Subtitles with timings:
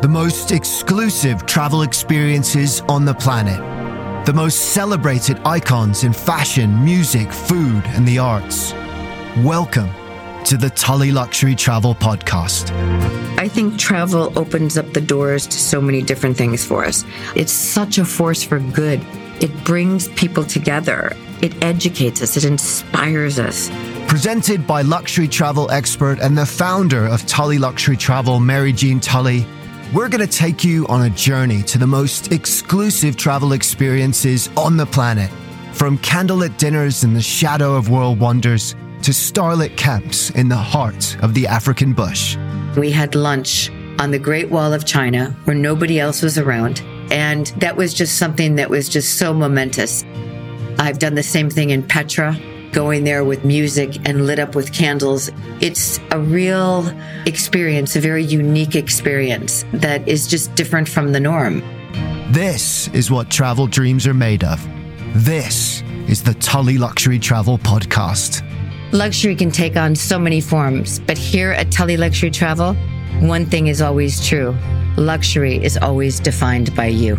[0.00, 3.60] the most exclusive travel experiences on the planet,
[4.24, 8.72] the most celebrated icons in fashion, music, food, and the arts.
[9.44, 9.90] Welcome
[10.44, 12.70] to the Tully Luxury Travel Podcast.
[13.38, 17.04] I think travel opens up the doors to so many different things for us.
[17.36, 19.02] It's such a force for good.
[19.42, 21.14] It brings people together.
[21.42, 22.38] It educates us.
[22.38, 23.68] It inspires us.
[24.08, 29.46] Presented by luxury travel expert and the founder of Tully Luxury Travel, Mary Jean Tully,
[29.92, 34.76] we're going to take you on a journey to the most exclusive travel experiences on
[34.76, 35.28] the planet.
[35.72, 41.16] From candlelit dinners in the shadow of world wonders to starlit camps in the heart
[41.22, 42.36] of the African bush.
[42.76, 46.82] We had lunch on the Great Wall of China where nobody else was around.
[47.10, 50.04] And that was just something that was just so momentous.
[50.78, 52.38] I've done the same thing in Petra,
[52.72, 55.30] going there with music and lit up with candles.
[55.60, 56.90] It's a real
[57.26, 61.62] experience, a very unique experience that is just different from the norm.
[62.32, 64.66] This is what travel dreams are made of.
[65.14, 68.46] This is the Tully Luxury Travel Podcast.
[68.92, 72.74] Luxury can take on so many forms, but here at Tully Luxury Travel,
[73.20, 74.56] one thing is always true
[74.96, 77.16] luxury is always defined by you.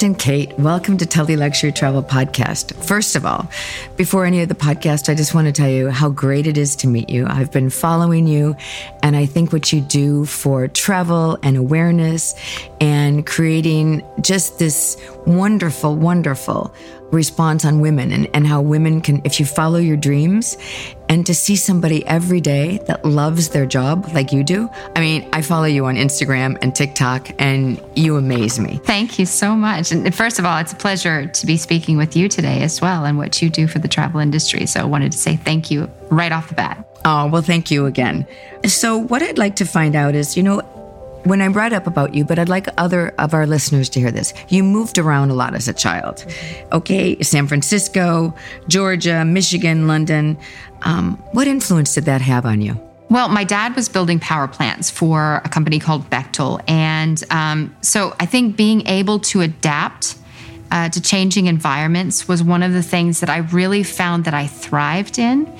[0.00, 2.74] Captain Kate, welcome to Tully Luxury Travel Podcast.
[2.86, 3.50] First of all,
[3.98, 6.74] before any of the podcast, I just want to tell you how great it is
[6.76, 7.26] to meet you.
[7.26, 8.56] I've been following you,
[9.02, 12.34] and I think what you do for travel and awareness
[12.80, 16.74] and creating just this wonderful, wonderful
[17.10, 20.56] response on women and, and how women can, if you follow your dreams
[21.08, 24.70] and to see somebody every day that loves their job like you do.
[24.94, 28.80] I mean, I follow you on Instagram and TikTok and you amaze me.
[28.84, 29.90] Thank you so much.
[29.90, 33.04] And first of all, it's a pleasure to be speaking with you today as well
[33.04, 34.66] and what you do for the travel industry.
[34.66, 36.86] So I wanted to say thank you right off the bat.
[37.04, 38.26] Oh, well, thank you again.
[38.66, 40.60] So, what I'd like to find out is, you know,
[41.24, 44.10] when I brought up about you, but I'd like other of our listeners to hear
[44.10, 44.32] this.
[44.48, 46.24] You moved around a lot as a child.
[46.72, 48.34] Okay, San Francisco,
[48.68, 50.38] Georgia, Michigan, London.
[50.82, 52.80] Um, what influence did that have on you?
[53.10, 56.62] Well, my dad was building power plants for a company called Bechtel.
[56.68, 60.14] And um, so I think being able to adapt
[60.70, 64.46] uh, to changing environments was one of the things that I really found that I
[64.46, 65.52] thrived in.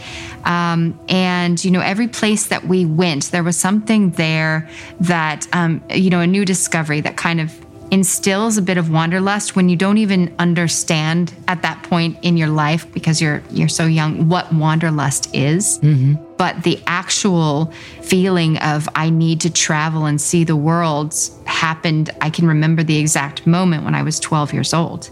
[0.45, 4.69] Um, and, you know, every place that we went, there was something there
[5.01, 7.53] that, um, you know, a new discovery that kind of
[7.91, 12.49] instills a bit of wanderlust when you don't even understand at that point in your
[12.49, 15.79] life because you're you're so young what wanderlust is.
[15.81, 16.15] Mm-hmm.
[16.37, 17.67] but the actual
[18.03, 21.15] feeling of i need to travel and see the world
[21.47, 22.11] happened.
[22.21, 25.11] I can remember the exact moment when i was 12 years old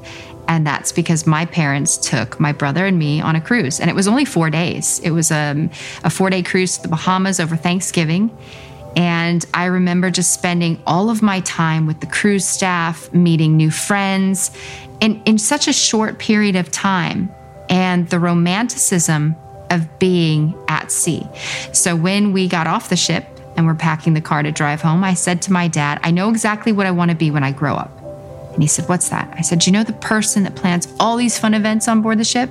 [0.48, 3.94] and that's because my parents took my brother and me on a cruise and it
[3.94, 5.70] was only four days it was um,
[6.04, 8.36] a four day cruise to the bahamas over thanksgiving
[8.96, 13.70] and I remember just spending all of my time with the cruise staff, meeting new
[13.70, 14.50] friends
[15.00, 17.30] in, in such a short period of time,
[17.68, 19.36] and the romanticism
[19.70, 21.24] of being at sea.
[21.72, 23.24] So when we got off the ship
[23.56, 26.30] and we're packing the car to drive home, I said to my dad, I know
[26.30, 27.97] exactly what I want to be when I grow up.
[28.58, 29.32] And he said, What's that?
[29.38, 32.24] I said, You know the person that plans all these fun events on board the
[32.24, 32.50] ship?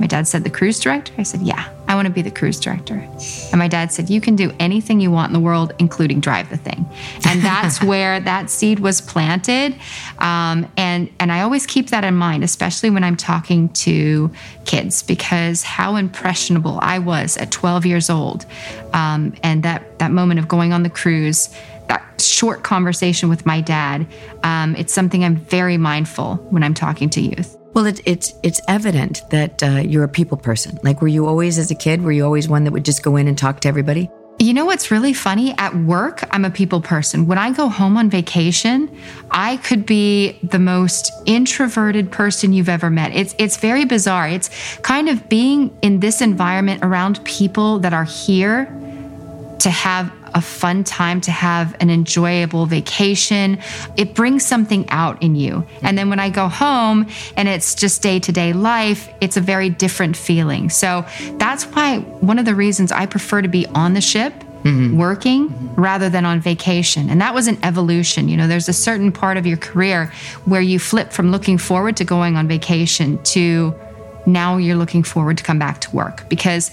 [0.00, 1.12] My dad said, The cruise director?
[1.18, 2.94] I said, Yeah, I want to be the cruise director.
[3.50, 6.48] And my dad said, You can do anything you want in the world, including drive
[6.48, 6.86] the thing.
[7.28, 9.76] And that's where that seed was planted.
[10.18, 14.32] Um, and, and I always keep that in mind, especially when I'm talking to
[14.64, 18.46] kids, because how impressionable I was at 12 years old.
[18.94, 21.54] Um, and that, that moment of going on the cruise
[21.88, 24.06] that short conversation with my dad,
[24.42, 27.56] um, it's something I'm very mindful when I'm talking to youth.
[27.74, 30.78] Well, it, it's it's evident that uh, you're a people person.
[30.82, 32.02] Like, were you always as a kid?
[32.02, 34.08] Were you always one that would just go in and talk to everybody?
[34.38, 35.54] You know what's really funny?
[35.58, 37.26] At work, I'm a people person.
[37.26, 38.96] When I go home on vacation,
[39.30, 43.12] I could be the most introverted person you've ever met.
[43.14, 44.28] It's it's very bizarre.
[44.28, 48.66] It's kind of being in this environment around people that are here
[49.60, 53.58] to have a fun time to have an enjoyable vacation.
[53.96, 55.64] It brings something out in you.
[55.82, 59.40] And then when I go home and it's just day to day life, it's a
[59.40, 60.70] very different feeling.
[60.70, 61.06] So
[61.38, 64.32] that's why one of the reasons I prefer to be on the ship
[64.64, 64.96] Mm-hmm.
[64.96, 67.10] working rather than on vacation.
[67.10, 68.30] And that was an evolution.
[68.30, 70.10] You know, there's a certain part of your career
[70.46, 73.74] where you flip from looking forward to going on vacation to
[74.24, 76.70] now you're looking forward to come back to work because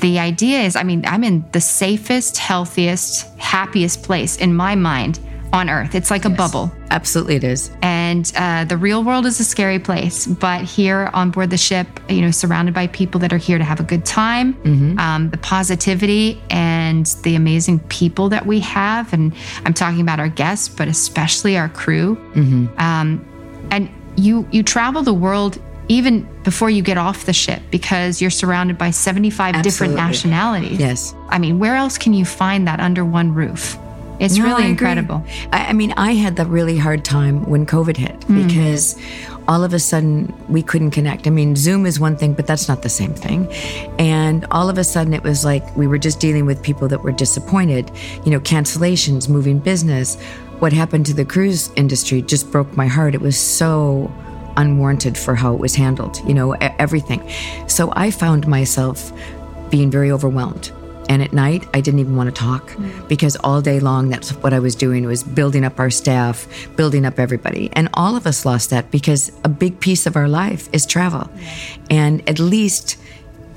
[0.00, 5.20] the idea is I mean, I'm in the safest, healthiest, happiest place in my mind
[5.52, 5.94] on earth.
[5.94, 6.70] It's like a bubble.
[6.90, 7.70] Absolutely, it is.
[7.80, 10.26] And uh, the real world is a scary place.
[10.26, 13.64] But here on board the ship, you know, surrounded by people that are here to
[13.64, 14.98] have a good time, Mm-hmm.
[14.98, 19.12] um, the positivity and the amazing people that we have.
[19.14, 19.32] And
[19.64, 22.16] I'm talking about our guests, but especially our crew.
[22.34, 22.78] Mm-hmm.
[22.78, 23.24] Um,
[23.70, 28.30] and you you travel the world even before you get off the ship because you're
[28.30, 30.78] surrounded by 75 different nationalities.
[30.78, 31.14] Yes.
[31.28, 33.76] I mean, where else can you find that under one roof?
[34.20, 35.24] It's No, really I incredible.
[35.52, 38.46] I, I mean, I had that really hard time when COVID hit hmm.
[38.46, 38.96] because
[39.46, 41.26] all of a sudden we couldn't connect.
[41.26, 43.50] I mean, Zoom is one thing, but that's not the same thing.
[43.98, 47.02] And all of a sudden it was like we were just dealing with people that
[47.02, 47.90] were disappointed,
[48.24, 50.20] you know, cancellations, moving business.
[50.58, 53.14] What happened to the cruise industry just broke my heart.
[53.14, 54.12] It was so
[54.58, 57.26] unwarranted for how it was handled, you know, everything.
[57.66, 59.12] So I found myself
[59.70, 60.72] being very overwhelmed.
[61.08, 63.08] And at night, I didn't even want to talk mm.
[63.08, 66.46] because all day long, that's what I was doing was building up our staff,
[66.76, 67.70] building up everybody.
[67.72, 71.30] And all of us lost that because a big piece of our life is travel.
[71.88, 72.98] And at least,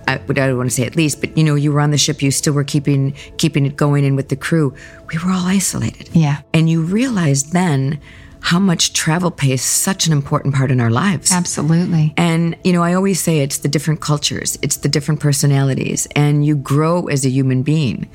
[0.07, 2.21] I, don't want to say at least, but you know, you were on the ship,
[2.21, 4.73] you still were keeping keeping it going in with the crew.
[5.11, 6.09] We were all isolated.
[6.13, 6.41] Yeah.
[6.53, 7.99] And you realize then
[8.41, 11.31] how much travel plays such an important part in our lives.
[11.31, 12.13] Absolutely.
[12.17, 16.45] And, you know, I always say it's the different cultures, it's the different personalities, and
[16.45, 18.09] you grow as a human being.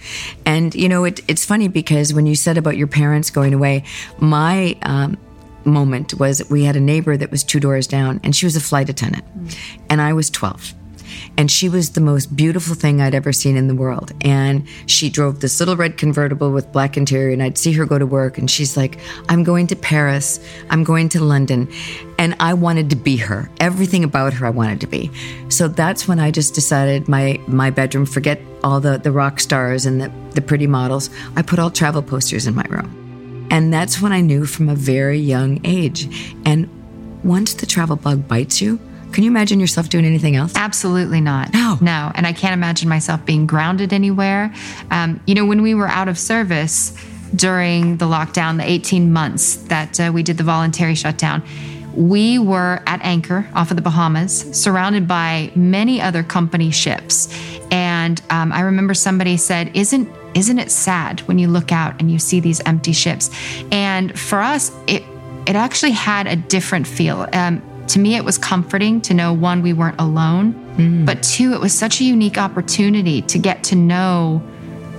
[0.44, 3.84] And, you know, it, it's funny because when you said about your parents going away,
[4.18, 5.16] my um,
[5.64, 8.60] moment was we had a neighbor that was two doors down, and she was a
[8.60, 9.24] flight attendant,
[9.88, 10.74] and I was 12.
[11.36, 14.12] And she was the most beautiful thing I'd ever seen in the world.
[14.20, 17.98] And she drove this little red convertible with black interior, and I'd see her go
[17.98, 18.98] to work, and she's like,
[19.28, 21.68] I'm going to Paris, I'm going to London.
[22.18, 23.50] And I wanted to be her.
[23.60, 25.10] Everything about her I wanted to be.
[25.48, 29.86] So that's when I just decided my, my bedroom, forget all the, the rock stars
[29.86, 33.46] and the, the pretty models, I put all travel posters in my room.
[33.50, 36.34] And that's when I knew from a very young age.
[36.44, 36.68] And
[37.22, 38.80] once the travel bug bites you,
[39.12, 40.52] can you imagine yourself doing anything else?
[40.56, 41.52] Absolutely not.
[41.52, 41.78] No.
[41.80, 42.12] No.
[42.14, 44.52] And I can't imagine myself being grounded anywhere.
[44.90, 46.92] Um, you know, when we were out of service
[47.34, 51.42] during the lockdown, the 18 months that uh, we did the voluntary shutdown,
[51.94, 57.28] we were at anchor off of the Bahamas, surrounded by many other company ships.
[57.70, 62.10] And um, I remember somebody said, "Isn't isn't it sad when you look out and
[62.10, 63.30] you see these empty ships?"
[63.72, 65.02] And for us, it
[65.46, 67.26] it actually had a different feel.
[67.32, 71.06] Um, to me, it was comforting to know one, we weren't alone, mm.
[71.06, 74.42] but two, it was such a unique opportunity to get to know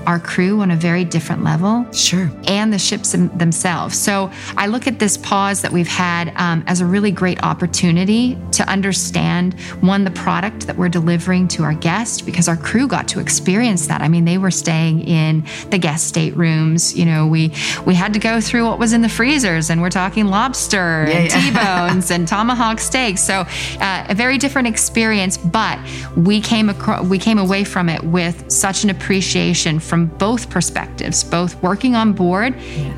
[0.08, 2.32] our crew on a very different level Sure.
[2.48, 3.98] and the ships themselves.
[4.00, 8.38] So I look at this pause that we've had um, as a really great opportunity
[8.54, 13.08] to understand one, the product that we're delivering to our guests, because our crew got
[13.10, 14.02] to experience that.
[14.02, 16.96] I mean, they were staying in the guest staterooms.
[16.96, 17.52] You know, we
[17.86, 21.30] we had to go through what was in the freezers, and we're talking lobster and
[21.30, 21.88] Yeah, yeah.
[21.90, 23.22] T-bones and tomahawk steaks.
[23.22, 23.42] So
[23.82, 25.78] uh, a very different experience, but
[26.16, 31.24] we came across, we came away from it with such an appreciation from both perspectives,
[31.24, 32.56] both working on board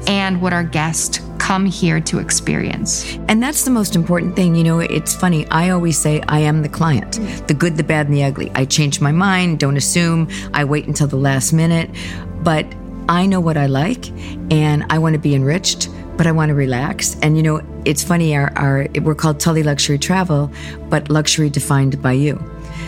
[0.08, 3.18] and what our guests come here to experience.
[3.28, 4.56] And that's the most important thing.
[4.56, 5.48] You know, it's funny.
[5.48, 8.52] I always say I am the client the good, the bad, and the ugly.
[8.54, 11.90] I change my mind, don't assume, I wait until the last minute.
[12.44, 12.66] But
[13.10, 14.10] I know what I like,
[14.52, 17.18] and I want to be enriched, but I want to relax.
[17.24, 20.52] And, you know, it's funny, our, our, we're called Tully Luxury Travel,
[20.90, 22.40] but luxury defined by you.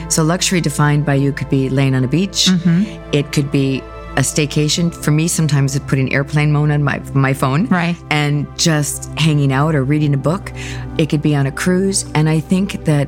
[0.10, 2.84] So, luxury defined by you could be laying on a beach, mm-hmm.
[3.14, 3.82] it could be
[4.18, 4.94] a staycation.
[4.94, 7.96] For me, sometimes it's putting airplane mode on my, my phone Right.
[8.10, 10.52] and just hanging out or reading a book.
[10.98, 12.06] It could be on a cruise.
[12.14, 13.08] And I think that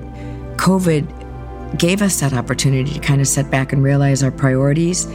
[0.58, 5.08] COVID gave us that opportunity to kind of set back and realize our priorities.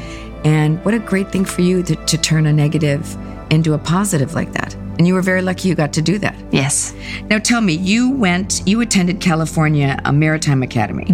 [0.44, 3.16] And what a great thing for you to, to turn a negative
[3.50, 4.76] into a positive like that.
[4.98, 6.34] And you were very lucky you got to do that.
[6.50, 6.92] Yes.
[7.30, 11.04] Now tell me, you went, you attended California a Maritime Academy.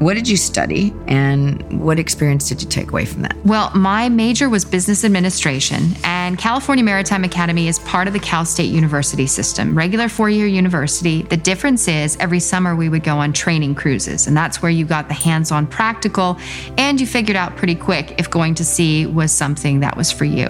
[0.00, 3.36] What did you study and what experience did you take away from that?
[3.44, 8.46] Well, my major was business administration, and California Maritime Academy is part of the Cal
[8.46, 11.22] State University system, regular four year university.
[11.22, 14.86] The difference is every summer we would go on training cruises, and that's where you
[14.86, 16.38] got the hands on practical,
[16.78, 20.24] and you figured out pretty quick if going to sea was something that was for
[20.24, 20.48] you.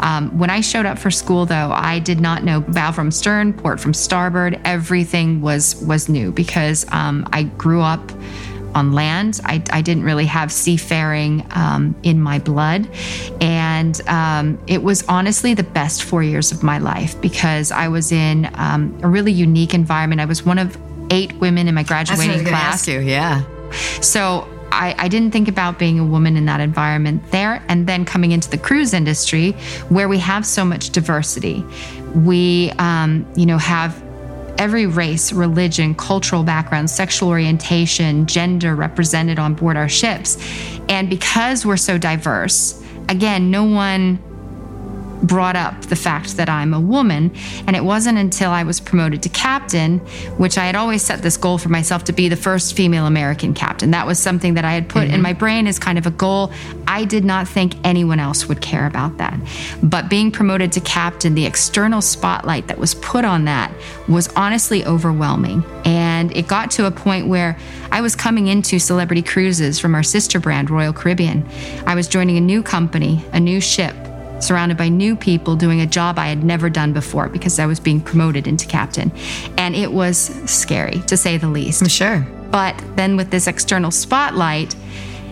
[0.00, 3.52] Um, when I showed up for school, though, I did not know bow from stern,
[3.52, 4.60] port from starboard.
[4.64, 8.12] Everything was was new because um, I grew up
[8.74, 9.40] on land.
[9.44, 12.88] I, I didn't really have seafaring um, in my blood.
[13.40, 18.12] And um, it was honestly the best four years of my life because I was
[18.12, 20.20] in um, a really unique environment.
[20.20, 20.76] I was one of
[21.10, 22.86] eight women in my graduating class.
[22.86, 23.42] you, yeah.
[24.00, 27.62] So I, I, didn't think about being a woman in that environment there.
[27.68, 29.52] And then coming into the cruise industry,
[29.88, 31.64] where we have so much diversity,
[32.14, 34.02] we, um, you know, have
[34.58, 40.36] every race, religion, cultural background, sexual orientation, gender represented on board our ships.
[40.88, 44.18] And because we're so diverse, again, no one
[45.22, 47.32] brought up the fact that I'm a woman.
[47.66, 49.98] And it wasn't until I was promoted to captain,
[50.38, 53.54] which I had always set this goal for myself to be the first female American
[53.54, 53.90] captain.
[53.90, 55.14] That was something that I had put mm-hmm.
[55.14, 56.52] in my brain as kind of a goal.
[56.86, 59.38] I did not think anyone else would care about that.
[59.82, 63.72] But being promoted to captain, the external spotlight that was put on that
[64.08, 65.64] was honestly overwhelming.
[65.84, 67.58] And it got to a point where
[67.92, 71.48] I was coming into celebrity cruises from our sister brand, Royal Caribbean.
[71.86, 73.94] I was joining a new company, a new ship
[74.40, 77.78] surrounded by new people doing a job I had never done before because I was
[77.78, 79.12] being promoted into captain.
[79.56, 80.18] And it was
[80.50, 81.82] scary, to say the least.
[81.82, 82.26] I'm sure.
[82.50, 84.74] But then with this external spotlight,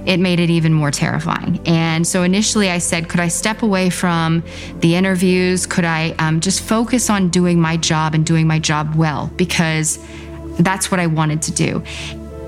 [0.07, 1.61] it made it even more terrifying.
[1.67, 4.43] And so initially I said, could I step away from
[4.81, 5.67] the interviews?
[5.67, 9.31] Could I um, just focus on doing my job and doing my job well?
[9.37, 9.99] Because
[10.61, 11.83] that's what I wanted to do.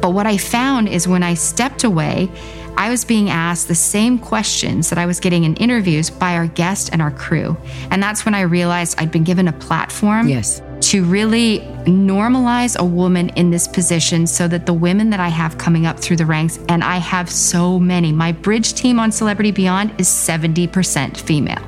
[0.00, 2.30] But what I found is when I stepped away,
[2.76, 6.46] I was being asked the same questions that I was getting in interviews by our
[6.46, 7.56] guest and our crew.
[7.90, 10.62] And that's when I realized I'd been given a platform yes.
[10.82, 15.58] to really normalize a woman in this position so that the women that I have
[15.58, 19.50] coming up through the ranks, and I have so many, my bridge team on Celebrity
[19.50, 21.62] Beyond is 70% female.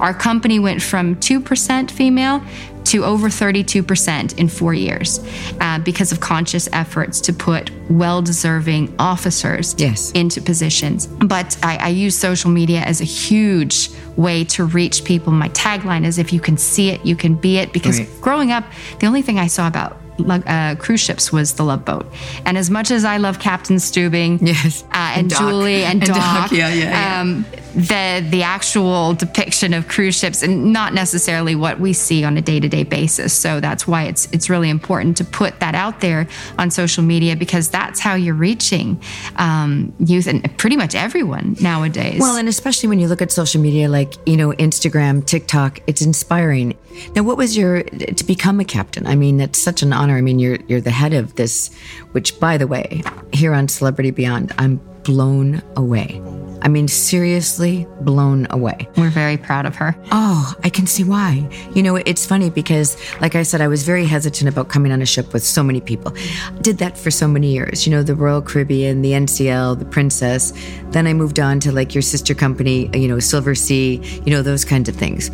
[0.00, 2.42] Our company went from 2% female
[2.84, 5.20] to over 32% in four years
[5.60, 10.10] uh, because of conscious efforts to put well deserving officers yes.
[10.12, 11.06] into positions.
[11.06, 15.32] But I, I use social media as a huge way to reach people.
[15.32, 17.72] My tagline is if you can see it, you can be it.
[17.72, 18.08] Because right.
[18.20, 18.64] growing up,
[19.00, 22.06] the only thing I saw about uh, cruise ships was the Love Boat.
[22.44, 26.12] And as much as I love Captain Stubing, yes, uh, and, and Julie and, and
[26.12, 27.20] Doc, Doc yeah, yeah, yeah.
[27.20, 32.36] Um, the the actual depiction of cruise ships, and not necessarily what we see on
[32.36, 33.32] a day to day basis.
[33.32, 36.28] So that's why it's it's really important to put that out there
[36.58, 39.00] on social media because that's how you're reaching
[39.36, 42.20] um, youth and pretty much everyone nowadays.
[42.20, 46.00] Well, and especially when you look at social media like you know Instagram, TikTok, it's
[46.00, 46.76] inspiring.
[47.16, 49.06] Now, what was your to become a captain?
[49.06, 50.16] I mean, that's such an honor.
[50.16, 51.70] I mean, you're you're the head of this,
[52.12, 56.20] which, by the way, here on Celebrity Beyond, I'm blown away.
[56.62, 58.88] I mean, seriously blown away.
[58.96, 59.94] We're very proud of her.
[60.12, 61.46] Oh, I can see why.
[61.74, 65.02] You know, it's funny because, like I said, I was very hesitant about coming on
[65.02, 66.16] a ship with so many people.
[66.62, 67.86] Did that for so many years.
[67.86, 70.54] You know, the Royal Caribbean, the NCL, the Princess.
[70.90, 74.64] Then I moved on to like your sister company, you know, Silversea, you know, those
[74.64, 75.30] kinds of things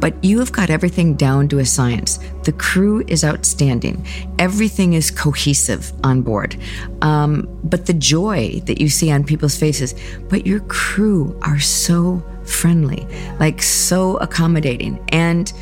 [0.00, 2.18] but you have got everything down to a science.
[2.44, 4.06] The crew is outstanding.
[4.38, 6.56] Everything is cohesive on board.
[7.02, 9.94] Um, but the joy that you see on people's faces,
[10.28, 13.06] but your crew are so friendly,
[13.38, 15.04] like so accommodating.
[15.10, 15.52] And,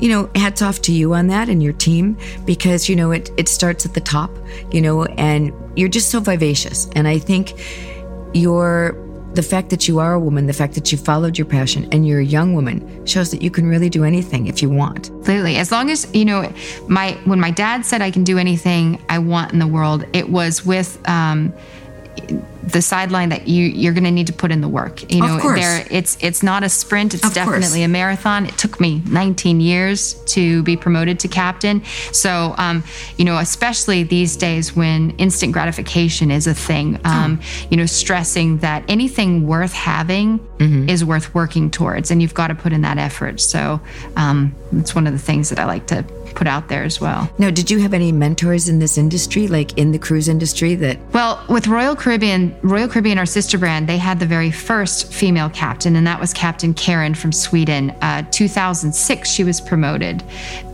[0.00, 3.30] you know, hats off to you on that and your team because, you know, it,
[3.36, 4.30] it starts at the top,
[4.72, 6.88] you know, and you're just so vivacious.
[6.94, 7.54] And I think
[8.34, 9.03] you're
[9.34, 12.06] the fact that you are a woman, the fact that you followed your passion and
[12.06, 15.10] you're a young woman shows that you can really do anything if you want.
[15.24, 16.52] Clearly, as long as, you know,
[16.88, 20.28] my, when my dad said I can do anything I want in the world, it
[20.28, 21.52] was with, um,
[22.66, 25.10] the sideline that you you're going to need to put in the work.
[25.12, 27.14] You know, there it's it's not a sprint.
[27.14, 27.84] It's of definitely course.
[27.84, 28.46] a marathon.
[28.46, 31.84] It took me 19 years to be promoted to captain.
[32.12, 32.82] So, um,
[33.16, 37.00] you know, especially these days when instant gratification is a thing.
[37.04, 37.66] Um, oh.
[37.70, 40.88] You know, stressing that anything worth having mm-hmm.
[40.88, 43.40] is worth working towards, and you've got to put in that effort.
[43.40, 43.80] So,
[44.16, 47.30] um, it's one of the things that I like to put out there as well.
[47.38, 50.98] Now, did you have any mentors in this industry, like in the cruise industry that?
[51.12, 55.50] Well, with Royal Caribbean, Royal Caribbean, our sister brand, they had the very first female
[55.50, 57.90] captain, and that was Captain Karin from Sweden.
[58.02, 60.22] Uh, 2006, she was promoted.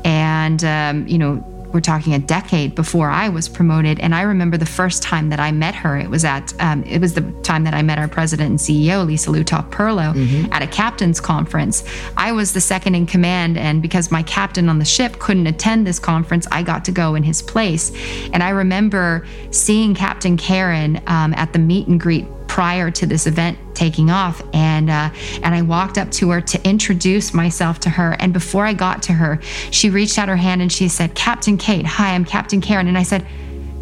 [0.05, 4.00] And, um, you know, we're talking a decade before I was promoted.
[4.00, 5.97] And I remember the first time that I met her.
[5.97, 9.07] It was at um, it was the time that I met our president and CEO,
[9.07, 10.53] Lisa Lutoff Perlo, mm-hmm.
[10.53, 11.85] at a captain's conference.
[12.17, 15.87] I was the second in command, and because my captain on the ship couldn't attend
[15.87, 17.93] this conference, I got to go in his place.
[18.33, 23.28] And I remember seeing Captain Karin um, at the meet and greet prior to this
[23.28, 25.09] event taking off and uh,
[25.45, 29.04] and I walked up to her to introduce myself to her and before I got
[29.04, 29.40] to her
[29.71, 32.99] she reached out her hand and she said Captain Kate hi I'm Captain Karin and
[32.99, 33.25] I said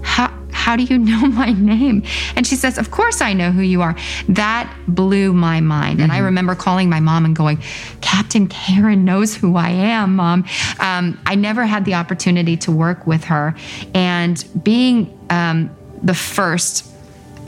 [0.02, 2.02] how how do you know my name?
[2.36, 3.96] And she says, Of course I know who you are.
[4.28, 5.94] That blew my mind.
[5.94, 6.02] Mm-hmm.
[6.02, 6.24] And I mm-hmm.
[6.26, 7.62] remember calling my mom and going,
[8.00, 10.44] Captain Karin knows who I am, mom.
[10.80, 13.54] Um, I never had the opportunity to work with her.
[13.94, 15.70] And being um,
[16.02, 16.87] the first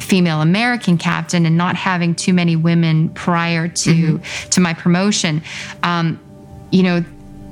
[0.01, 4.49] female American captain and not having too many women prior to mm-hmm.
[4.51, 5.43] to my promotion,
[5.83, 6.19] um,
[6.71, 7.05] you know,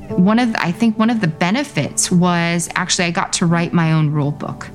[0.09, 3.93] one of I think one of the benefits was actually I got to write my
[3.93, 4.69] own rule book.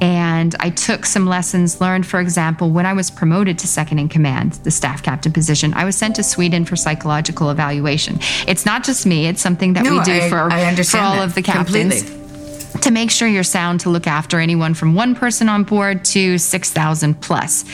[0.00, 2.06] And I took some lessons learned.
[2.06, 5.84] For example, when I was promoted to second in command, the staff captain position, I
[5.84, 8.18] was sent to Sweden for psychological evaluation.
[8.46, 11.20] It's not just me, it's something that no, we do I, for, I for all
[11.20, 12.02] of the captains.
[12.02, 12.17] Completely
[12.82, 16.38] to make sure you're sound to look after anyone from one person on board to
[16.38, 17.64] 6,000 plus.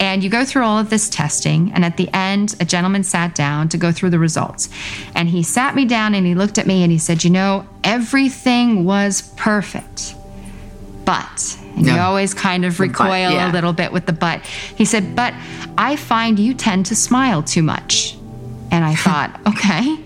[0.00, 3.34] And you go through all of this testing, and at the end, a gentleman sat
[3.34, 4.68] down to go through the results.
[5.14, 7.66] And he sat me down and he looked at me and he said, You know,
[7.84, 10.14] everything was perfect.
[11.04, 13.50] But, and you always kind of recoil but, yeah.
[13.50, 14.44] a little bit with the but.
[14.44, 15.34] He said, But
[15.76, 18.16] I find you tend to smile too much.
[18.70, 19.98] And I thought, okay,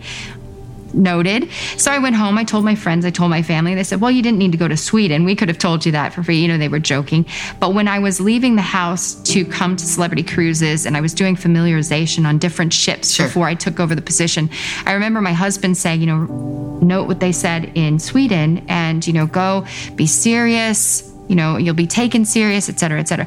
[0.96, 1.48] noted.
[1.76, 2.38] So I went home.
[2.38, 3.74] I told my friends, I told my family.
[3.74, 5.24] They said, Well, you didn't need to go to Sweden.
[5.24, 6.38] We could have told you that for free.
[6.38, 7.26] You know, they were joking.
[7.60, 11.14] But when I was leaving the house to come to celebrity cruises and I was
[11.14, 13.26] doing familiarization on different ships sure.
[13.26, 14.50] before I took over the position,
[14.84, 19.12] I remember my husband saying, You know, note what they said in Sweden and, you
[19.12, 21.12] know, go be serious.
[21.28, 23.26] You know, you'll be taken serious, et cetera, et cetera.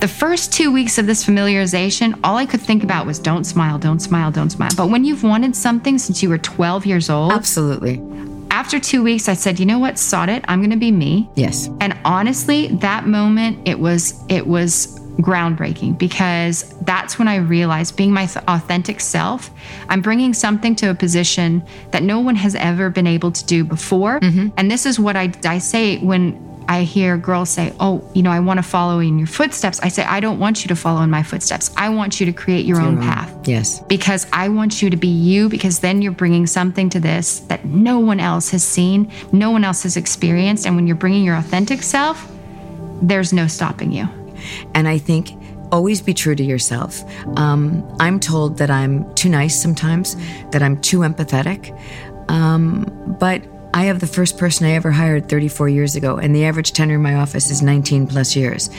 [0.00, 3.78] The first two weeks of this familiarization, all I could think about was don't smile,
[3.78, 4.70] don't smile, don't smile.
[4.76, 8.00] But when you've wanted something since you were 12 years old, absolutely.
[8.50, 10.44] After two weeks, I said, you know what, sod it.
[10.46, 11.28] I'm going to be me.
[11.34, 11.68] Yes.
[11.80, 18.12] And honestly, that moment, it was it was groundbreaking because that's when I realized being
[18.12, 19.50] my authentic self,
[19.88, 23.64] I'm bringing something to a position that no one has ever been able to do
[23.64, 24.20] before.
[24.20, 24.50] Mm-hmm.
[24.56, 28.30] And this is what I, I say when I hear girls say, Oh, you know,
[28.30, 29.80] I want to follow in your footsteps.
[29.80, 31.70] I say, I don't want you to follow in my footsteps.
[31.76, 33.48] I want you to create your, own, path.
[33.48, 33.80] Yes.
[33.80, 37.64] Because I want you to be you, because then you're bringing something to this that
[37.64, 40.66] no one else has seen, no one else has experienced.
[40.66, 42.30] And when you're bringing your authentic self,
[43.00, 44.06] there's no stopping you.
[44.74, 45.30] And I think
[45.72, 47.02] always be true to yourself.
[47.36, 50.16] Um, I'm told that I'm too nice sometimes,
[50.50, 51.78] that I'm too empathetic.
[52.30, 53.42] Um, but
[53.74, 56.96] I have the first person I ever hired 34 years ago, and the average tenure
[56.96, 58.70] in my office is 19 plus years.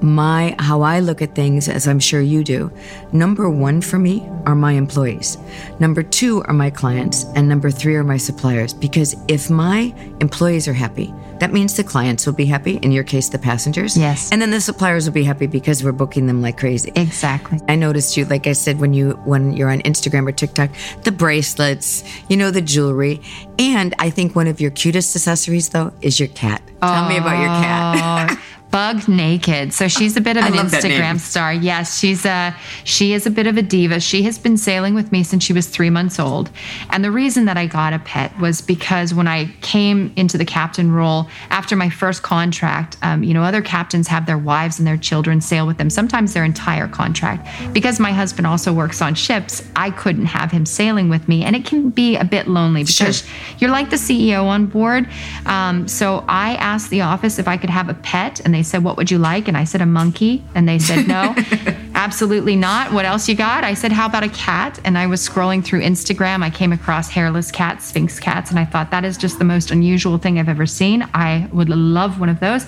[0.00, 2.72] My how I look at things, as I'm sure you do,
[3.12, 5.36] number one for me are my employees.
[5.78, 8.72] Number two are my clients, and number three are my suppliers.
[8.72, 13.04] Because if my employees are happy, that means the clients will be happy, in your
[13.04, 13.96] case, the passengers.
[13.96, 14.30] Yes.
[14.30, 16.92] And then the suppliers will be happy because we're booking them like crazy.
[16.94, 17.58] Exactly.
[17.68, 20.70] I noticed you, like I said, when you when you're on Instagram or TikTok,
[21.02, 23.22] the bracelets, you know, the jewelry.
[23.58, 26.62] And I think one of your cutest accessories though is your cat.
[26.82, 28.38] Tell me about your cat.
[28.70, 29.72] Bug Naked.
[29.72, 31.52] So she's a bit of an Instagram star.
[31.52, 32.54] Yes, she's a
[32.84, 34.00] she is a bit of a diva.
[34.00, 36.50] She has been sailing with me since she was three months old.
[36.90, 40.44] And the reason that I got a pet was because when I came into the
[40.44, 44.86] captain role after my first contract, um, you know, other captains have their wives and
[44.86, 47.48] their children sail with them, sometimes their entire contract.
[47.72, 51.56] Because my husband also works on ships, I couldn't have him sailing with me, and
[51.56, 53.28] it can be a bit lonely because sure.
[53.58, 55.08] you're like the CEO on board.
[55.46, 58.64] Um, so I asked the office if I could have a pet, and they they
[58.64, 59.48] said, What would you like?
[59.48, 60.44] And I said, A monkey.
[60.54, 61.34] And they said, No,
[61.94, 62.92] absolutely not.
[62.92, 63.64] What else you got?
[63.64, 64.78] I said, How about a cat?
[64.84, 66.42] And I was scrolling through Instagram.
[66.42, 69.70] I came across hairless cats, Sphynx cats, and I thought that is just the most
[69.70, 71.08] unusual thing I've ever seen.
[71.14, 72.66] I would love one of those.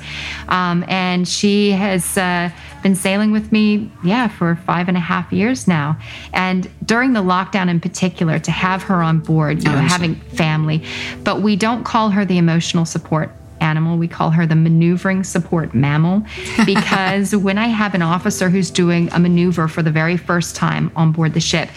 [0.49, 2.49] Um, and she has uh,
[2.83, 5.99] been sailing with me, yeah, for five and a half years now.
[6.33, 10.83] And during the lockdown in particular, to have her on board, you know, having family,
[11.23, 13.31] but we don't call her the emotional support
[13.63, 13.97] animal.
[13.97, 16.25] We call her the maneuvering support mammal
[16.67, 20.93] because when I have an officer who's doing a maneuver for the very first time
[20.97, 21.71] on board the ship,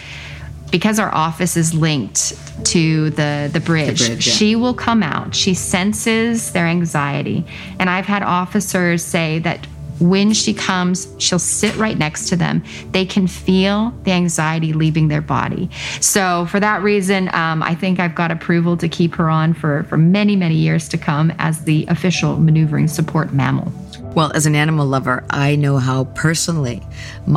[0.70, 2.34] because our office is linked
[2.66, 4.32] to the the bridge, the bridge yeah.
[4.32, 5.34] she will come out.
[5.34, 7.46] She senses their anxiety,
[7.78, 9.66] and I've had officers say that
[9.98, 12.62] when she comes, she'll sit right next to them.
[12.92, 15.70] They can feel the anxiety leaving their body.
[16.00, 19.84] So, for that reason, um, I think I've got approval to keep her on for,
[19.84, 23.72] for many, many years to come as the official maneuvering support mammal.
[24.14, 26.82] Well, as an animal lover, I know how personally,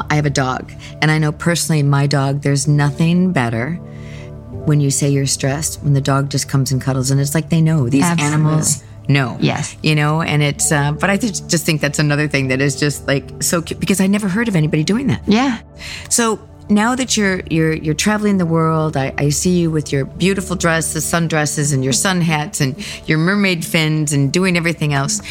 [0.10, 3.74] I have a dog, and I know personally my dog, there's nothing better
[4.66, 7.50] when you say you're stressed, when the dog just comes and cuddles, and it's like
[7.50, 8.34] they know these Absolutely.
[8.34, 9.38] animals no.
[9.42, 9.76] Yes.
[9.84, 12.80] You know, and it's, uh, but I just, just think that's another thing that is
[12.80, 15.22] just like so cute because I never heard of anybody doing that.
[15.28, 15.60] Yeah.
[16.10, 20.06] So now that you're you're you're traveling the world, I, I see you with your
[20.06, 22.78] beautiful dresses, sundresses, and your sun hats, and
[23.10, 25.22] your mermaid fins, and doing everything else.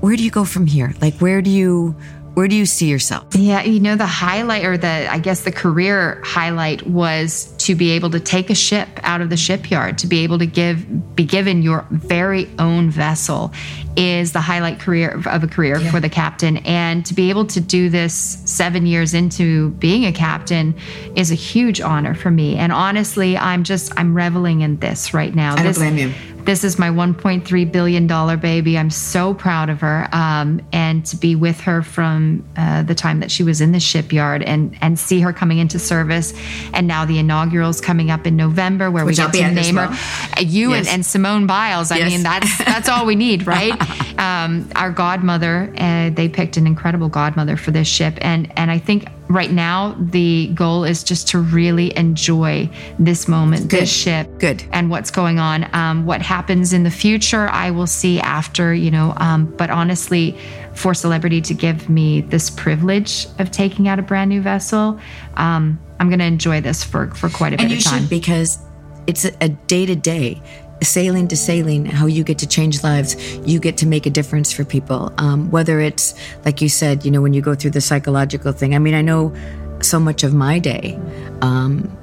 [0.00, 0.94] Where do you go from here?
[1.00, 1.96] Like, where do you
[2.34, 3.34] where do you see yourself?
[3.34, 7.92] Yeah, you know, the highlight or the, I guess the career highlight was to be
[7.92, 11.24] able to take a ship out of the shipyard, to be able to give be
[11.24, 13.52] given your very own vessel
[13.96, 15.88] is the highlight career of a career yeah.
[15.92, 16.56] for the captain.
[16.58, 20.74] And to be able to do this seven years into being a captain
[21.14, 22.56] is a huge honor for me.
[22.56, 25.54] And honestly, I'm just I'm reveling in this right now.
[25.54, 26.12] I don't blame you
[26.44, 28.78] this is my 1.3 billion dollar baby.
[28.78, 33.20] I'm so proud of her, um, and to be with her from uh, the time
[33.20, 36.32] that she was in the shipyard, and and see her coming into service,
[36.72, 39.92] and now the inaugural's coming up in November, where Which we get to name well.
[39.92, 40.42] her.
[40.42, 40.86] You yes.
[40.86, 41.90] and, and, Simone Biles.
[41.90, 42.10] I yes.
[42.10, 43.72] mean, that's that's all we need, right?
[44.18, 45.72] um, our godmother.
[45.76, 49.94] Uh, they picked an incredible godmother for this ship, and and I think right now
[49.98, 53.82] the goal is just to really enjoy this moment Good.
[53.82, 54.64] this ship Good.
[54.72, 58.90] and what's going on um, what happens in the future i will see after you
[58.90, 60.36] know um, but honestly
[60.74, 64.98] for celebrity to give me this privilege of taking out a brand new vessel
[65.34, 68.58] um, i'm going to enjoy this for for quite a and bit of time because
[69.06, 70.42] it's a day to day
[70.82, 73.16] sailing to sailing, how you get to change lives,
[73.46, 75.12] you get to make a difference for people.
[75.18, 76.14] Um, whether it's,
[76.44, 78.74] like you said, you know, when you go through the psychological thing.
[78.74, 79.34] I mean, I know
[79.80, 80.98] so much of my day
[81.42, 81.96] um,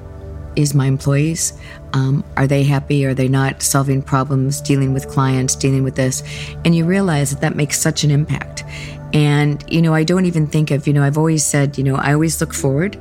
[0.56, 1.52] is my employees.
[1.92, 3.06] Um, are they happy?
[3.06, 6.22] Are they not solving problems, dealing with clients, dealing with this?
[6.64, 8.64] And you realize that that makes such an impact.
[9.12, 11.96] And, you know, I don't even think of, you know, I've always said, you know,
[11.96, 12.98] I always look forward.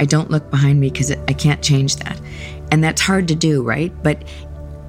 [0.00, 2.18] I don't look behind me because I can't change that.
[2.70, 3.92] And that's hard to do, right?
[4.02, 4.22] But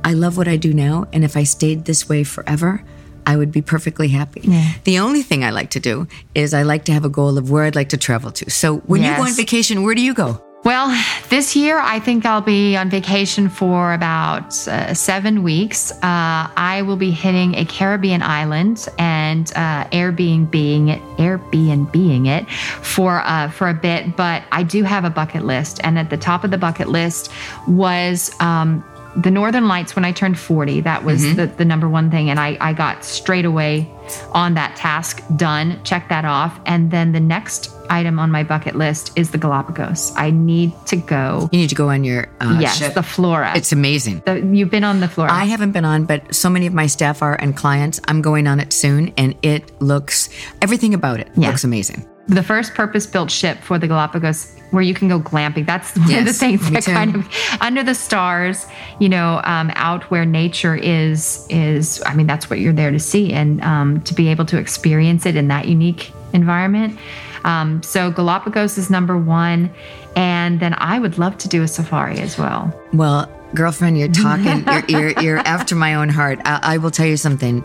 [0.03, 1.07] I love what I do now.
[1.13, 2.83] And if I stayed this way forever,
[3.25, 4.41] I would be perfectly happy.
[4.43, 4.73] Yeah.
[4.83, 7.49] The only thing I like to do is I like to have a goal of
[7.49, 8.49] where I'd like to travel to.
[8.49, 9.11] So when yes.
[9.11, 10.43] you go on vacation, where do you go?
[10.63, 15.91] Well, this year I think I'll be on vacation for about uh, seven weeks.
[15.91, 22.49] Uh, I will be hitting a Caribbean island and uh, Airbnb it, Airbnb it
[22.81, 24.15] for uh, for a bit.
[24.15, 27.29] But I do have a bucket list, and at the top of the bucket list
[27.67, 28.85] was um,
[29.15, 30.81] the Northern Lights when I turned 40.
[30.81, 31.35] That was mm-hmm.
[31.35, 32.29] the, the number one thing.
[32.29, 33.89] And I, I got straight away
[34.31, 36.59] on that task done, check that off.
[36.65, 40.13] And then the next item on my bucket list is the Galapagos.
[40.15, 41.49] I need to go.
[41.51, 42.95] You need to go on your uh, yes, ship.
[42.95, 43.55] the Flora.
[43.55, 44.23] It's amazing.
[44.25, 45.31] The, you've been on the Flora.
[45.31, 47.99] I haven't been on, but so many of my staff are and clients.
[48.07, 50.29] I'm going on it soon, and it looks
[50.61, 51.47] everything about it yeah.
[51.47, 52.07] looks amazing.
[52.27, 55.65] The first purpose-built ship for the Galapagos where you can go glamping.
[55.67, 56.91] That's one yes, of the things that too.
[56.91, 57.29] kind of
[57.61, 58.65] under the stars,
[58.99, 62.01] you know, um, out where nature is is.
[62.05, 65.25] I mean, that's what you're there to see, and um, to be able to experience
[65.25, 66.99] it in that unique environment.
[67.43, 69.69] Um, so Galapagos is number one,
[70.15, 72.73] and then I would love to do a safari as well.
[72.93, 74.65] Well, girlfriend, you're talking.
[74.87, 76.39] you're, you're, you're after my own heart.
[76.45, 77.63] I, I will tell you something.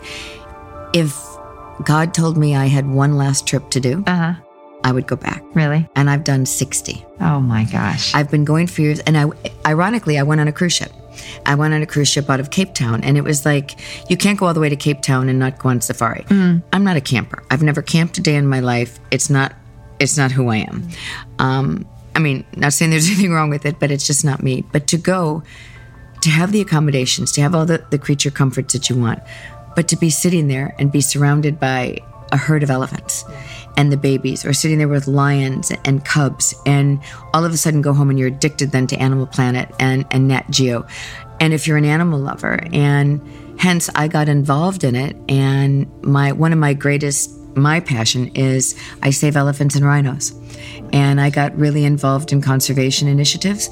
[0.93, 1.17] If
[1.85, 4.33] God told me I had one last trip to do, uh-huh.
[4.89, 5.43] I would go back.
[5.53, 5.87] Really?
[5.95, 7.05] And I've done 60.
[7.21, 8.13] Oh my gosh.
[8.15, 8.99] I've been going for years.
[9.01, 9.25] And I,
[9.65, 10.91] ironically, I went on a cruise ship.
[11.45, 14.17] I went on a cruise ship out of Cape Town, and it was like, you
[14.17, 16.23] can't go all the way to Cape Town and not go on safari.
[16.29, 16.63] Mm.
[16.73, 17.43] I'm not a camper.
[17.51, 18.99] I've never camped a day in my life.
[19.11, 19.53] It's not,
[19.99, 20.87] it's not who I am.
[21.37, 24.63] Um, I mean, not saying there's anything wrong with it, but it's just not me.
[24.71, 25.43] But to go,
[26.21, 29.21] to have the accommodations, to have all the, the creature comforts that you want,
[29.75, 31.99] but to be sitting there and be surrounded by
[32.31, 33.25] a herd of elephants
[33.79, 36.99] and the babies, or sitting there with lions and cubs, and
[37.33, 40.27] all of a sudden go home and you're addicted then to Animal Planet and, and
[40.27, 40.85] Nat Geo.
[41.39, 43.21] And if you're an animal lover, and
[43.57, 48.77] hence I got involved in it, and my one of my greatest my passion is
[49.01, 50.33] I save elephants and rhinos.
[50.91, 53.69] And I got really involved in conservation initiatives.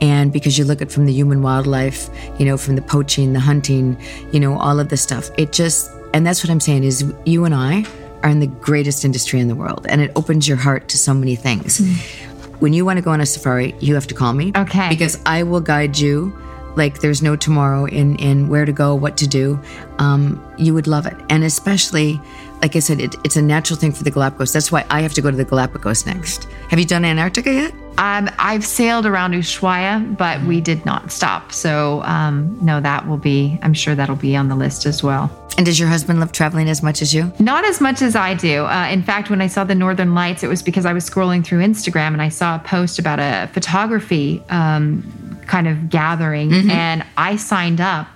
[0.00, 3.40] And because you look at from the human wildlife, you know, from the poaching, the
[3.40, 4.00] hunting,
[4.32, 7.44] you know, all of the stuff, it just, and that's what I'm saying is you
[7.44, 7.84] and I
[8.22, 11.14] are in the greatest industry in the world, and it opens your heart to so
[11.14, 11.78] many things.
[11.78, 12.60] Mm.
[12.60, 14.52] When you want to go on a safari, you have to call me.
[14.54, 14.88] Okay.
[14.90, 16.36] Because I will guide you
[16.76, 19.58] like there's no tomorrow in in where to go, what to do.
[19.98, 22.20] Um, you would love it, and especially,
[22.62, 24.52] like I said, it, it's a natural thing for the Galapagos.
[24.52, 26.44] That's why I have to go to the Galapagos next.
[26.68, 27.72] Have you done Antarctica yet?
[27.98, 31.52] Um, I've sailed around Ushuaia, but we did not stop.
[31.52, 33.58] So um, no, that will be.
[33.62, 35.30] I'm sure that'll be on the list as well.
[35.56, 37.30] And does your husband love traveling as much as you?
[37.38, 38.64] Not as much as I do.
[38.64, 41.44] Uh, in fact, when I saw the Northern Lights, it was because I was scrolling
[41.44, 46.70] through Instagram and I saw a post about a photography um, kind of gathering, mm-hmm.
[46.70, 48.08] and I signed up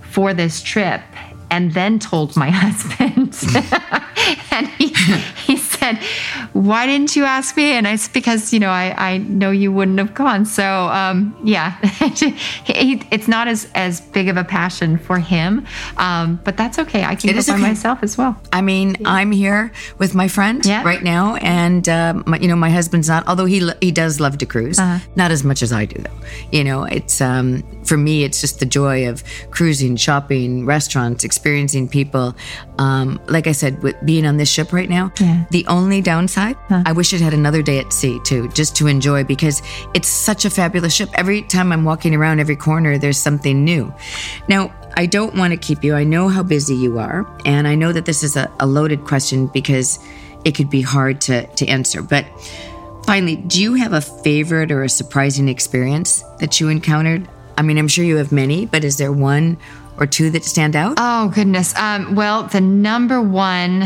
[0.00, 1.02] for this trip
[1.52, 3.36] and then told my husband.
[4.50, 4.88] and he,
[5.46, 5.98] he said,
[6.54, 7.72] why didn't you ask me?
[7.72, 10.46] And I said, because, you know, I, I know you wouldn't have gone.
[10.46, 15.66] So, um, yeah, it's not as, as big of a passion for him.
[15.98, 17.04] Um, but that's okay.
[17.04, 17.62] I can it go by okay.
[17.62, 18.40] myself as well.
[18.52, 19.10] I mean, yeah.
[19.10, 20.82] I'm here with my friend yeah.
[20.82, 21.36] right now.
[21.36, 24.78] And, uh, my, you know, my husband's not, although he, he does love to cruise,
[24.78, 25.06] uh-huh.
[25.16, 26.18] not as much as I do, though.
[26.50, 31.88] You know, it's, um, for me, it's just the joy of cruising, shopping, restaurants, experiencing
[31.88, 32.34] people.
[32.78, 35.44] Um, like I said, with being on this ship right now, yeah.
[35.50, 36.82] the only downside, huh.
[36.86, 39.62] I wish it had another day at sea too, just to enjoy because
[39.94, 41.08] it's such a fabulous ship.
[41.14, 43.92] Every time I'm walking around every corner, there's something new.
[44.48, 45.94] Now, I don't want to keep you.
[45.94, 49.04] I know how busy you are, and I know that this is a, a loaded
[49.04, 49.98] question because
[50.44, 52.02] it could be hard to, to answer.
[52.02, 52.26] But
[53.06, 57.28] finally, do you have a favorite or a surprising experience that you encountered?
[57.56, 59.58] I mean, I'm sure you have many, but is there one
[59.98, 60.94] or two that stand out?
[60.98, 61.76] Oh, goodness.
[61.76, 63.84] Um, well, the number one,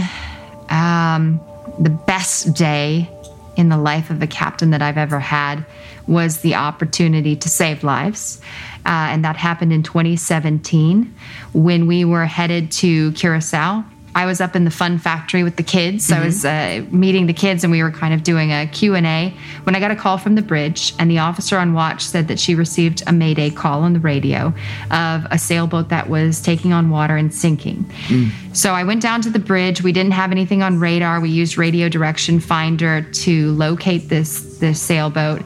[0.68, 1.40] um,
[1.78, 3.10] the best day
[3.56, 5.64] in the life of a captain that I've ever had
[6.06, 8.40] was the opportunity to save lives.
[8.84, 11.12] Uh, and that happened in 2017
[11.52, 13.84] when we were headed to Curacao
[14.16, 16.08] I was up in the fun factory with the kids.
[16.08, 16.22] Mm-hmm.
[16.22, 19.76] I was uh, meeting the kids and we were kind of doing a Q&A when
[19.76, 22.54] I got a call from the bridge and the officer on watch said that she
[22.54, 24.54] received a mayday call on the radio
[24.90, 27.84] of a sailboat that was taking on water and sinking.
[28.06, 28.56] Mm.
[28.56, 29.82] So I went down to the bridge.
[29.82, 31.20] We didn't have anything on radar.
[31.20, 35.42] We used radio direction finder to locate this this sailboat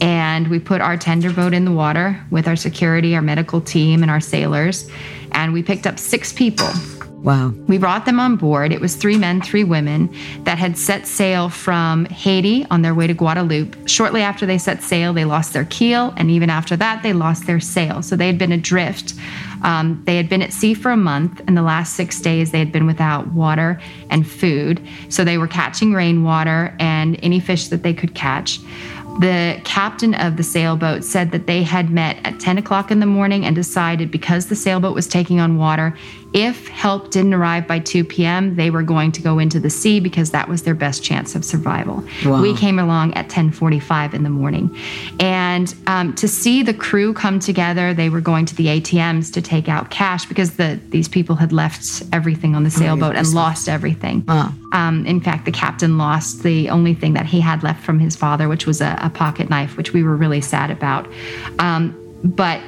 [0.00, 4.02] and we put our tender boat in the water with our security, our medical team
[4.02, 4.88] and our sailors
[5.32, 6.68] and we picked up 6 people
[7.22, 7.54] Wow.
[7.68, 8.72] We brought them on board.
[8.72, 13.06] It was three men, three women that had set sail from Haiti on their way
[13.06, 13.88] to Guadeloupe.
[13.88, 17.46] Shortly after they set sail, they lost their keel, and even after that, they lost
[17.46, 18.02] their sail.
[18.02, 19.14] So they had been adrift.
[19.62, 21.40] Um, they had been at sea for a month.
[21.46, 23.80] and the last six days, they had been without water
[24.10, 24.84] and food.
[25.08, 28.58] So they were catching rainwater and any fish that they could catch.
[29.20, 33.06] The captain of the sailboat said that they had met at 10 o'clock in the
[33.06, 35.94] morning and decided because the sailboat was taking on water,
[36.32, 40.00] if help didn't arrive by 2 p.m., they were going to go into the sea
[40.00, 42.04] because that was their best chance of survival.
[42.24, 42.40] Wow.
[42.40, 44.74] We came along at 10:45 in the morning,
[45.20, 49.42] and um, to see the crew come together, they were going to the ATMs to
[49.42, 53.18] take out cash because the these people had left everything on the oh, sailboat oh,
[53.18, 54.24] and lost everything.
[54.72, 58.16] Um, in fact, the captain lost the only thing that he had left from his
[58.16, 61.06] father, which was a, a pocket knife, which we were really sad about.
[61.58, 62.60] Um, but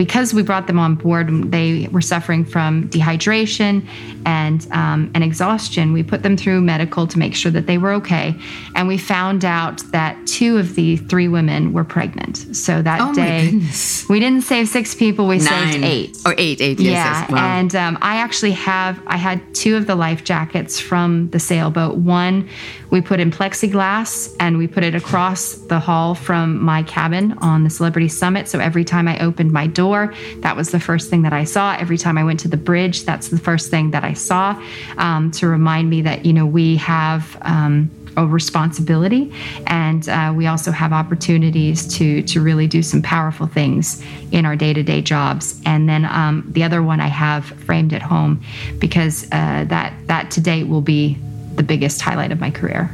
[0.00, 3.86] because we brought them on board, they were suffering from dehydration
[4.24, 5.92] and um, and exhaustion.
[5.92, 8.34] We put them through medical to make sure that they were okay,
[8.74, 12.56] and we found out that two of the three women were pregnant.
[12.56, 13.60] So that oh day,
[14.08, 15.72] we didn't save six people; we Nine.
[15.72, 16.80] saved eight or eight, eight.
[16.80, 17.30] Yes, yeah, yes.
[17.30, 17.58] Wow.
[17.58, 21.98] and um, I actually have I had two of the life jackets from the sailboat.
[21.98, 22.48] One
[22.90, 27.64] we put in plexiglass and we put it across the hall from my cabin on
[27.64, 28.48] the Celebrity Summit.
[28.48, 31.76] So every time I opened my door, that was the first thing that I saw.
[31.76, 34.60] Every time I went to the bridge, that's the first thing that I saw
[34.98, 37.38] um, to remind me that, you know, we have.
[37.42, 39.32] Um, a responsibility
[39.68, 44.56] and uh, we also have opportunities to to really do some powerful things in our
[44.56, 48.42] day-to-day jobs and then um, the other one i have framed at home
[48.80, 51.16] because uh, that that to date will be
[51.54, 52.90] the biggest highlight of my career.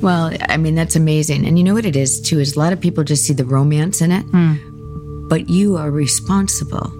[0.00, 1.46] Well, I mean, that's amazing.
[1.46, 3.44] And you know what it is, too, is a lot of people just see the
[3.44, 5.28] romance in it, mm.
[5.28, 6.92] but you are responsible.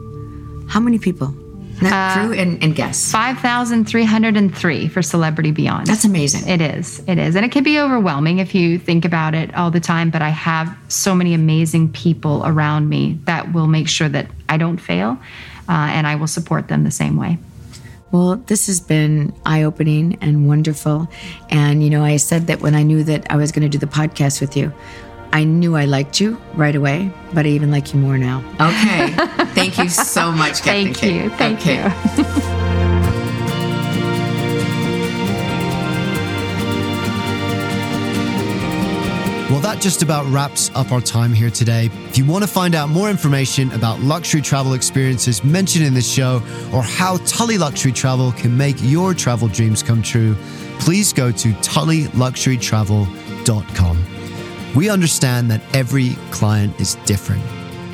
[0.68, 1.34] How many people?
[1.80, 3.12] Not uh, crew and, and guests.
[3.12, 5.86] 5,303 for Celebrity Beyond.
[5.86, 6.48] That's amazing.
[6.48, 7.00] It is.
[7.06, 7.36] It is.
[7.36, 10.30] And it can be overwhelming if you think about it all the time, but I
[10.30, 15.18] have so many amazing people around me that will make sure that I don't fail
[15.68, 17.38] uh, and I will support them the same way.
[18.10, 21.08] Well, this has been eye opening and wonderful.
[21.50, 23.78] And, you know, I said that when I knew that I was going to do
[23.78, 24.72] the podcast with you,
[25.32, 28.38] I knew I liked you right away, but I even like you more now.
[28.60, 29.12] Okay.
[29.52, 31.30] Thank you so much, Captain Thank you.
[31.30, 32.44] Thank okay.
[32.46, 32.54] you.
[39.50, 41.88] Well, that just about wraps up our time here today.
[42.04, 46.06] If you want to find out more information about luxury travel experiences mentioned in this
[46.06, 50.36] show or how Tully Luxury Travel can make your travel dreams come true,
[50.80, 54.04] please go to tullyluxurytravel.com.
[54.74, 57.42] We understand that every client is different.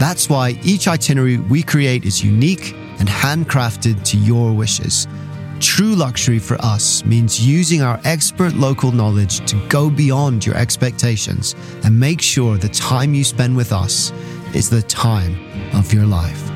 [0.00, 5.06] That's why each itinerary we create is unique and handcrafted to your wishes.
[5.64, 11.56] True luxury for us means using our expert local knowledge to go beyond your expectations
[11.84, 14.12] and make sure the time you spend with us
[14.54, 15.34] is the time
[15.74, 16.50] of your life.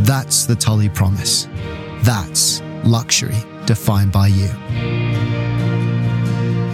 [0.00, 1.46] That's the Tully promise.
[2.02, 4.48] That's luxury defined by you.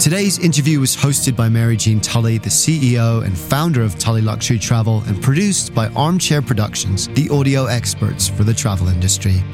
[0.01, 4.59] Today's interview was hosted by Mary Jean Tully, the CEO and founder of Tully Luxury
[4.59, 9.45] Travel, and produced by Armchair Productions, the audio experts for the travel industry.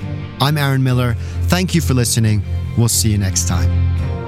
[0.40, 1.14] I'm Aaron Miller.
[1.48, 2.42] Thank you for listening.
[2.78, 4.19] We'll see you next time.